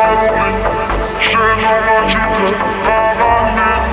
[0.00, 2.56] Shit, how much you could,
[2.88, 3.12] how
[3.60, 3.89] I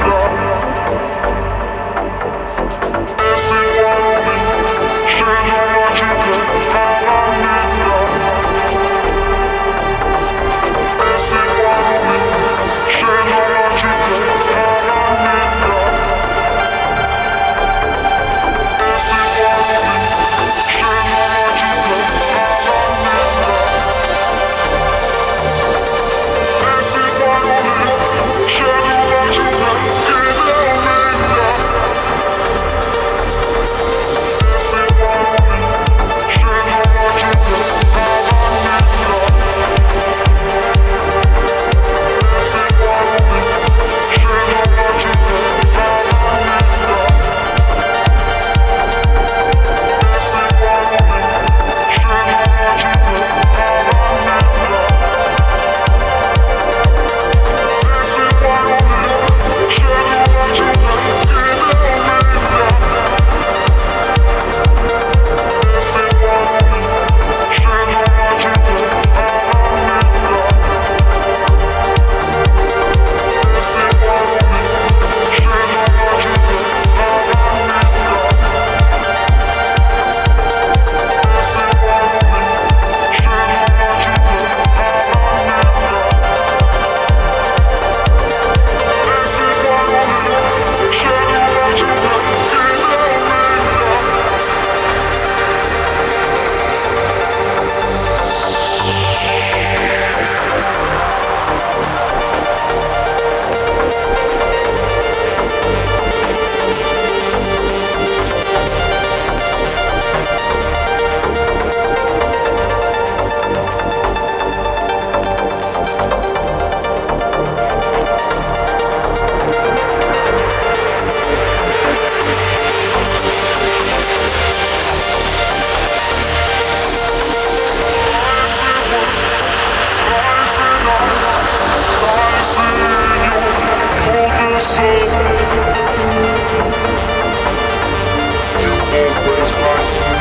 [139.37, 140.16] always lights me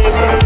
[0.00, 0.37] Thank.